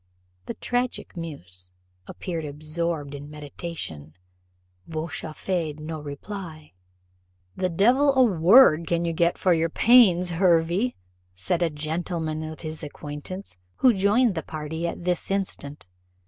The 0.47 0.55
tragic 0.55 1.15
muse, 1.15 1.69
apparently 2.07 2.49
absorbed 2.49 3.13
in 3.13 3.29
meditation, 3.29 4.15
vouchsafed 4.87 5.79
no 5.79 5.99
reply. 6.01 6.73
"The 7.55 7.69
devil 7.69 8.15
a 8.15 8.23
word 8.23 8.87
can 8.87 9.05
you 9.05 9.13
get 9.13 9.37
for 9.37 9.53
your 9.53 9.69
pains, 9.69 10.31
Hervey," 10.31 10.95
said 11.35 11.61
a 11.61 11.69
gentleman 11.69 12.41
of 12.43 12.61
his 12.61 12.81
acquaintance, 12.81 13.57
who 13.75 13.93
joined 13.93 14.33
the 14.33 14.41
party 14.41 14.87
at 14.87 15.03
this 15.03 15.29
instant. 15.29 15.85